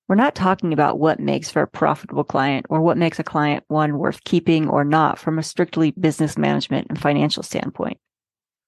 We're 0.07 0.15
not 0.15 0.37
talking 0.37 0.73
about 0.73 1.01
what 1.01 1.19
makes 1.19 1.51
for 1.51 1.63
a 1.63 1.67
profitable 1.67 2.23
client 2.23 2.67
or 2.69 2.83
what 2.83 2.97
makes 2.97 3.19
a 3.19 3.25
client 3.25 3.65
one 3.67 3.99
worth 3.99 4.23
keeping 4.23 4.69
or 4.69 4.85
not 4.85 5.19
from 5.19 5.41
a 5.41 5.43
strictly 5.43 5.91
business 5.91 6.39
management 6.39 6.87
and 6.89 7.01
financial 7.01 7.43
standpoint. 7.43 7.99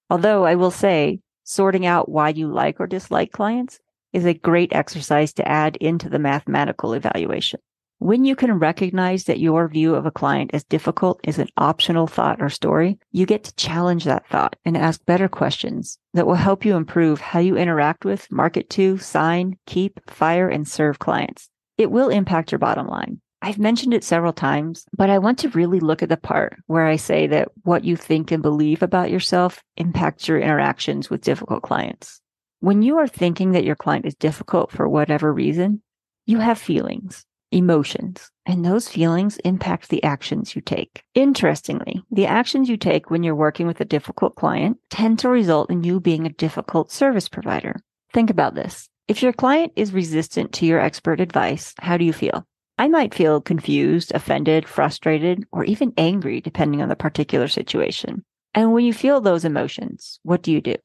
Although 0.09 0.43
I 0.43 0.55
will 0.55 0.71
say 0.71 1.21
sorting 1.45 1.85
out 1.85 2.09
why 2.09 2.29
you 2.29 2.49
like 2.49 2.81
or 2.81 2.87
dislike 2.87 3.31
clients 3.31 3.79
is 4.17 4.25
a 4.25 4.33
great 4.33 4.73
exercise 4.73 5.31
to 5.31 5.47
add 5.47 5.75
into 5.75 6.09
the 6.09 6.17
mathematical 6.17 6.93
evaluation. 6.93 7.59
When 7.99 8.25
you 8.25 8.35
can 8.35 8.57
recognize 8.57 9.25
that 9.25 9.39
your 9.39 9.67
view 9.67 9.93
of 9.93 10.07
a 10.07 10.11
client 10.11 10.49
as 10.55 10.63
difficult 10.63 11.19
is 11.23 11.37
an 11.37 11.49
optional 11.55 12.07
thought 12.07 12.41
or 12.41 12.49
story, 12.49 12.97
you 13.11 13.27
get 13.27 13.43
to 13.43 13.55
challenge 13.55 14.05
that 14.05 14.27
thought 14.27 14.55
and 14.65 14.75
ask 14.75 15.05
better 15.05 15.27
questions 15.27 15.99
that 16.15 16.25
will 16.25 16.33
help 16.33 16.65
you 16.65 16.75
improve 16.75 17.21
how 17.21 17.37
you 17.37 17.57
interact 17.57 18.05
with, 18.05 18.27
market 18.31 18.71
to, 18.71 18.97
sign, 18.97 19.55
keep, 19.67 19.99
fire, 20.09 20.49
and 20.49 20.67
serve 20.67 20.97
clients. 20.97 21.51
It 21.77 21.91
will 21.91 22.09
impact 22.09 22.51
your 22.51 22.59
bottom 22.59 22.87
line. 22.87 23.21
I've 23.43 23.59
mentioned 23.59 23.93
it 23.93 24.03
several 24.03 24.33
times, 24.33 24.85
but 24.97 25.11
I 25.11 25.19
want 25.19 25.37
to 25.39 25.49
really 25.49 25.79
look 25.79 26.01
at 26.01 26.09
the 26.09 26.17
part 26.17 26.57
where 26.65 26.87
I 26.87 26.95
say 26.95 27.27
that 27.27 27.49
what 27.63 27.83
you 27.83 27.95
think 27.95 28.31
and 28.31 28.41
believe 28.41 28.81
about 28.81 29.11
yourself 29.11 29.61
impacts 29.75 30.27
your 30.27 30.39
interactions 30.39 31.11
with 31.11 31.21
difficult 31.21 31.61
clients. 31.61 32.19
When 32.59 32.81
you 32.81 32.97
are 32.97 33.07
thinking 33.07 33.51
that 33.51 33.65
your 33.65 33.75
client 33.75 34.07
is 34.07 34.15
difficult 34.15 34.71
for 34.71 34.89
whatever 34.89 35.31
reason, 35.31 35.83
you 36.25 36.39
have 36.39 36.57
feelings, 36.57 37.23
emotions, 37.51 38.31
and 38.47 38.65
those 38.65 38.87
feelings 38.87 39.37
impact 39.45 39.89
the 39.89 40.03
actions 40.03 40.55
you 40.55 40.61
take. 40.63 41.03
Interestingly, 41.13 42.01
the 42.09 42.25
actions 42.25 42.67
you 42.67 42.75
take 42.75 43.11
when 43.11 43.21
you're 43.21 43.35
working 43.35 43.67
with 43.67 43.79
a 43.79 43.85
difficult 43.85 44.35
client 44.35 44.77
tend 44.89 45.19
to 45.19 45.29
result 45.29 45.69
in 45.69 45.83
you 45.83 45.99
being 45.99 46.25
a 46.25 46.31
difficult 46.31 46.91
service 46.91 47.29
provider. 47.29 47.79
Think 48.11 48.31
about 48.31 48.55
this. 48.55 48.89
If 49.07 49.21
your 49.21 49.33
client 49.33 49.73
is 49.75 49.93
resistant 49.93 50.51
to 50.53 50.65
your 50.65 50.79
expert 50.79 51.21
advice, 51.21 51.75
how 51.77 51.95
do 51.95 52.05
you 52.05 52.13
feel? 52.13 52.43
I 52.79 52.87
might 52.87 53.13
feel 53.13 53.39
confused, 53.39 54.11
offended, 54.15 54.67
frustrated, 54.67 55.45
or 55.51 55.63
even 55.63 55.93
angry, 55.95 56.41
depending 56.41 56.81
on 56.81 56.89
the 56.89 56.95
particular 56.95 57.47
situation. 57.47 58.25
And 58.55 58.73
when 58.73 58.83
you 58.83 58.93
feel 58.93 59.21
those 59.21 59.45
emotions, 59.45 60.19
what 60.23 60.41
do 60.41 60.51
you 60.51 60.59
do? 60.59 60.75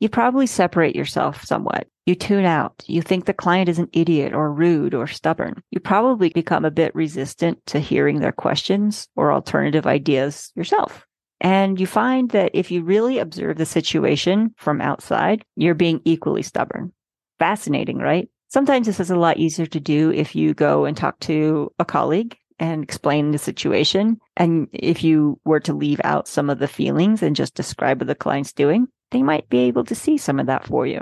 You 0.00 0.08
probably 0.08 0.46
separate 0.46 0.94
yourself 0.94 1.44
somewhat. 1.44 1.88
You 2.06 2.14
tune 2.14 2.44
out. 2.44 2.84
You 2.86 3.02
think 3.02 3.24
the 3.24 3.34
client 3.34 3.68
is 3.68 3.78
an 3.78 3.88
idiot 3.92 4.32
or 4.32 4.52
rude 4.52 4.94
or 4.94 5.06
stubborn. 5.06 5.62
You 5.70 5.80
probably 5.80 6.30
become 6.30 6.64
a 6.64 6.70
bit 6.70 6.94
resistant 6.94 7.64
to 7.66 7.80
hearing 7.80 8.20
their 8.20 8.32
questions 8.32 9.08
or 9.16 9.32
alternative 9.32 9.86
ideas 9.86 10.52
yourself. 10.54 11.04
And 11.40 11.78
you 11.78 11.86
find 11.86 12.30
that 12.30 12.52
if 12.54 12.70
you 12.70 12.82
really 12.82 13.18
observe 13.18 13.58
the 13.58 13.66
situation 13.66 14.54
from 14.56 14.80
outside, 14.80 15.44
you're 15.56 15.74
being 15.74 16.00
equally 16.04 16.42
stubborn. 16.42 16.92
Fascinating, 17.38 17.98
right? 17.98 18.28
Sometimes 18.48 18.86
this 18.86 19.00
is 19.00 19.10
a 19.10 19.16
lot 19.16 19.36
easier 19.36 19.66
to 19.66 19.80
do 19.80 20.10
if 20.10 20.34
you 20.34 20.54
go 20.54 20.84
and 20.84 20.96
talk 20.96 21.18
to 21.20 21.70
a 21.78 21.84
colleague 21.84 22.36
and 22.58 22.82
explain 22.82 23.30
the 23.30 23.38
situation. 23.38 24.18
And 24.36 24.68
if 24.72 25.04
you 25.04 25.38
were 25.44 25.60
to 25.60 25.72
leave 25.72 26.00
out 26.02 26.26
some 26.26 26.50
of 26.50 26.58
the 26.58 26.66
feelings 26.66 27.22
and 27.22 27.36
just 27.36 27.54
describe 27.54 28.00
what 28.00 28.08
the 28.08 28.14
client's 28.14 28.52
doing, 28.52 28.88
they 29.10 29.22
might 29.22 29.48
be 29.48 29.58
able 29.60 29.84
to 29.84 29.94
see 29.94 30.18
some 30.18 30.38
of 30.38 30.46
that 30.46 30.66
for 30.66 30.86
you. 30.86 31.00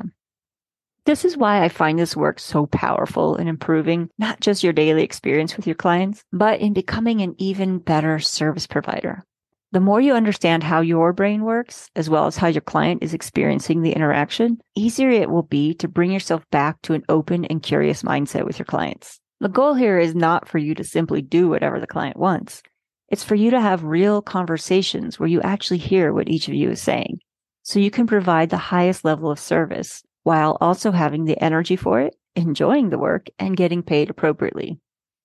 This 1.04 1.24
is 1.24 1.36
why 1.36 1.62
I 1.62 1.68
find 1.68 1.98
this 1.98 2.16
work 2.16 2.40
so 2.40 2.66
powerful 2.66 3.36
in 3.36 3.46
improving 3.46 4.10
not 4.18 4.40
just 4.40 4.64
your 4.64 4.72
daily 4.72 5.04
experience 5.04 5.56
with 5.56 5.66
your 5.66 5.76
clients, 5.76 6.24
but 6.32 6.60
in 6.60 6.72
becoming 6.72 7.20
an 7.20 7.36
even 7.38 7.78
better 7.78 8.18
service 8.18 8.66
provider. 8.66 9.24
The 9.70 9.80
more 9.80 10.00
you 10.00 10.14
understand 10.14 10.64
how 10.64 10.80
your 10.80 11.12
brain 11.12 11.44
works, 11.44 11.90
as 11.94 12.10
well 12.10 12.26
as 12.26 12.36
how 12.36 12.48
your 12.48 12.60
client 12.60 13.02
is 13.02 13.14
experiencing 13.14 13.82
the 13.82 13.92
interaction, 13.92 14.58
easier 14.74 15.10
it 15.10 15.30
will 15.30 15.42
be 15.42 15.74
to 15.74 15.86
bring 15.86 16.10
yourself 16.10 16.42
back 16.50 16.82
to 16.82 16.94
an 16.94 17.04
open 17.08 17.44
and 17.44 17.62
curious 17.62 18.02
mindset 18.02 18.44
with 18.44 18.58
your 18.58 18.66
clients. 18.66 19.20
The 19.40 19.48
goal 19.48 19.74
here 19.74 19.98
is 19.98 20.14
not 20.14 20.48
for 20.48 20.58
you 20.58 20.74
to 20.76 20.82
simply 20.82 21.20
do 21.20 21.48
whatever 21.48 21.78
the 21.78 21.86
client 21.86 22.16
wants. 22.16 22.62
It's 23.10 23.22
for 23.22 23.34
you 23.34 23.50
to 23.50 23.60
have 23.60 23.84
real 23.84 24.22
conversations 24.22 25.20
where 25.20 25.28
you 25.28 25.40
actually 25.42 25.78
hear 25.78 26.12
what 26.12 26.28
each 26.28 26.48
of 26.48 26.54
you 26.54 26.70
is 26.70 26.80
saying. 26.80 27.20
So 27.66 27.80
you 27.80 27.90
can 27.90 28.06
provide 28.06 28.50
the 28.50 28.56
highest 28.58 29.04
level 29.04 29.28
of 29.28 29.40
service 29.40 30.04
while 30.22 30.56
also 30.60 30.92
having 30.92 31.24
the 31.24 31.42
energy 31.42 31.74
for 31.74 31.98
it, 31.98 32.14
enjoying 32.36 32.90
the 32.90 32.98
work, 32.98 33.26
and 33.40 33.56
getting 33.56 33.82
paid 33.82 34.08
appropriately. 34.08 34.78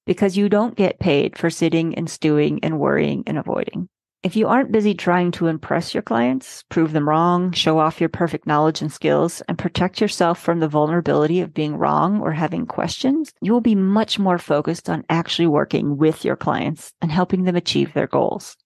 Because 0.07 0.35
you 0.35 0.49
don't 0.49 0.75
get 0.75 0.99
paid 0.99 1.37
for 1.37 1.51
sitting 1.51 1.93
and 1.93 2.09
stewing 2.09 2.59
and 2.63 2.79
worrying 2.79 3.21
and 3.27 3.37
avoiding. 3.37 3.89
If 4.23 4.35
you 4.35 4.47
aren't 4.47 4.71
busy 4.71 4.95
trying 4.95 5.29
to 5.33 5.45
impress 5.45 5.93
your 5.93 6.01
clients, 6.01 6.63
prove 6.67 6.93
them 6.93 7.07
wrong, 7.07 7.51
show 7.51 7.77
off 7.77 7.99
your 7.99 8.09
perfect 8.09 8.47
knowledge 8.47 8.81
and 8.81 8.91
skills, 8.91 9.43
and 9.47 9.55
protect 9.55 10.01
yourself 10.01 10.39
from 10.39 10.61
the 10.61 10.67
vulnerability 10.67 11.41
of 11.41 11.53
being 11.53 11.75
wrong 11.75 12.21
or 12.21 12.31
having 12.31 12.65
questions, 12.65 13.31
you 13.43 13.53
will 13.53 13.61
be 13.61 13.75
much 13.75 14.17
more 14.17 14.39
focused 14.39 14.89
on 14.89 15.05
actually 15.09 15.47
working 15.47 15.95
with 15.95 16.25
your 16.25 16.35
clients 16.35 16.91
and 17.03 17.11
helping 17.11 17.43
them 17.43 17.55
achieve 17.55 17.93
their 17.93 18.07
goals. 18.07 18.57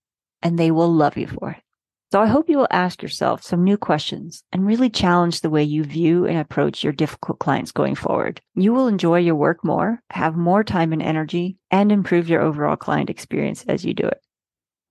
And 0.42 0.58
they 0.58 0.72
will 0.72 0.94
love 0.94 1.18
you 1.18 1.28
for 1.28 1.52
it. 1.52 1.65
So 2.16 2.22
I 2.22 2.28
hope 2.28 2.48
you 2.48 2.58
will 2.58 2.68
ask 2.72 3.04
yourself 3.04 3.44
some 3.44 3.66
new 3.66 3.76
questions 3.76 4.42
and 4.54 4.66
really 4.66 4.90
challenge 4.90 5.42
the 5.42 5.50
way 5.50 5.64
you 5.64 5.84
view 5.84 6.26
and 6.26 6.38
approach 6.38 6.82
your 6.82 6.94
difficult 6.94 7.40
clients 7.40 7.74
going 7.74 7.96
forward. 7.96 8.40
You 8.54 8.72
will 8.72 8.88
enjoy 8.88 9.20
your 9.20 9.36
work 9.36 9.66
more, 9.66 10.00
have 10.12 10.38
more 10.38 10.64
time 10.64 10.94
and 10.94 11.02
energy, 11.02 11.58
and 11.72 11.92
improve 11.92 12.30
your 12.30 12.42
overall 12.42 12.78
client 12.78 13.10
experience 13.10 13.66
as 13.68 13.84
you 13.84 13.94
do 13.94 14.08
it 14.08 14.22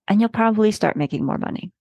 and 0.07 0.21
you'll 0.21 0.29
probably 0.29 0.71
start 0.71 0.97
making 0.97 1.25
more 1.25 1.39
money. 1.39 1.71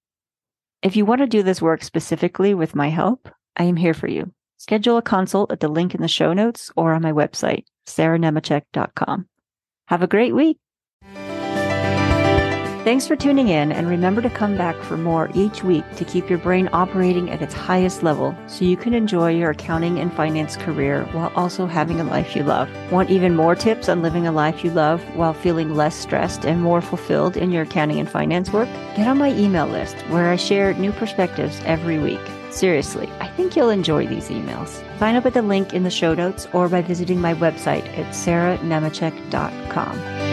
If 0.81 0.97
you 0.97 1.05
want 1.05 1.21
to 1.21 1.27
do 1.27 1.43
this 1.43 1.61
work 1.61 1.83
specifically 1.83 2.55
with 2.55 2.75
my 2.75 2.89
help, 2.89 3.29
I 3.57 3.65
am 3.65 3.77
here 3.77 3.93
for 3.93 4.09
you. 4.09 4.33
Schedule 4.57 4.97
a 4.97 5.03
consult 5.03 5.53
at 5.53 5.61
the 5.61 5.69
link 5.69 5.95
in 5.95 6.01
the 6.01 6.09
show 6.09 6.33
notes 6.33 6.71
or 6.77 6.95
on 6.95 7.03
my 7.03 7.13
website, 7.13 7.65
sarahnemecek.com. 7.87 9.29
Have 9.89 10.03
a 10.03 10.07
great 10.07 10.35
week. 10.35 10.59
Thanks 12.85 13.07
for 13.07 13.17
tuning 13.17 13.49
in, 13.49 13.73
and 13.73 13.89
remember 13.89 14.21
to 14.21 14.29
come 14.29 14.59
back 14.59 14.77
for 14.83 14.99
more 14.99 15.31
each 15.33 15.65
week 15.65 15.87
to 15.97 16.05
keep 16.05 16.29
your 16.29 16.39
brain 16.39 16.69
operating 16.71 17.31
at 17.31 17.41
its 17.41 17.55
highest 17.55 18.03
level 18.03 18.37
so 18.47 18.67
you 18.67 18.77
can 18.77 18.93
enjoy 18.93 19.31
your 19.31 19.53
accounting 19.53 19.99
and 19.99 20.13
finance 20.13 20.59
career 20.59 21.05
while 21.13 21.33
also 21.35 21.65
having 21.65 21.99
a 21.99 22.05
life 22.05 22.37
you 22.37 22.43
love. 22.43 22.69
Want 22.93 23.09
even 23.09 23.37
more 23.37 23.55
tips 23.55 23.89
on 23.89 24.03
living 24.03 24.27
a 24.27 24.33
life 24.33 24.63
you 24.63 24.71
love 24.71 25.03
while 25.17 25.33
feeling 25.33 25.75
less 25.75 25.95
stressed 25.95 26.45
and 26.45 26.61
more 26.61 26.83
fulfilled 26.83 27.39
in 27.39 27.51
your 27.51 27.63
accounting 27.63 28.01
and 28.01 28.11
finance 28.11 28.53
work? 28.53 28.69
Get 28.97 29.09
on 29.09 29.17
my 29.17 29.33
email 29.33 29.67
list 29.67 29.97
where 30.11 30.29
I 30.29 30.37
share 30.37 30.75
new 30.75 30.93
perspectives 30.93 31.59
every 31.65 31.99
week. 31.99 32.21
Seriously, 32.51 33.09
I 33.19 33.29
think 33.29 33.57
you'll 33.57 33.71
enjoy 33.71 34.07
these 34.07 34.29
emails. 34.29 34.83
Sign 34.99 35.17
up 35.17 35.25
at 35.25 35.33
the 35.33 35.41
link 35.41 35.73
in 35.73 35.85
the 35.85 35.91
show 35.91 36.13
notes 36.13 36.47
or 36.53 36.69
by 36.69 36.83
visiting 36.83 37.19
my 37.19 37.33
website 37.33 37.87
at 37.97 38.13
sarahnemecek.com. 38.13 40.24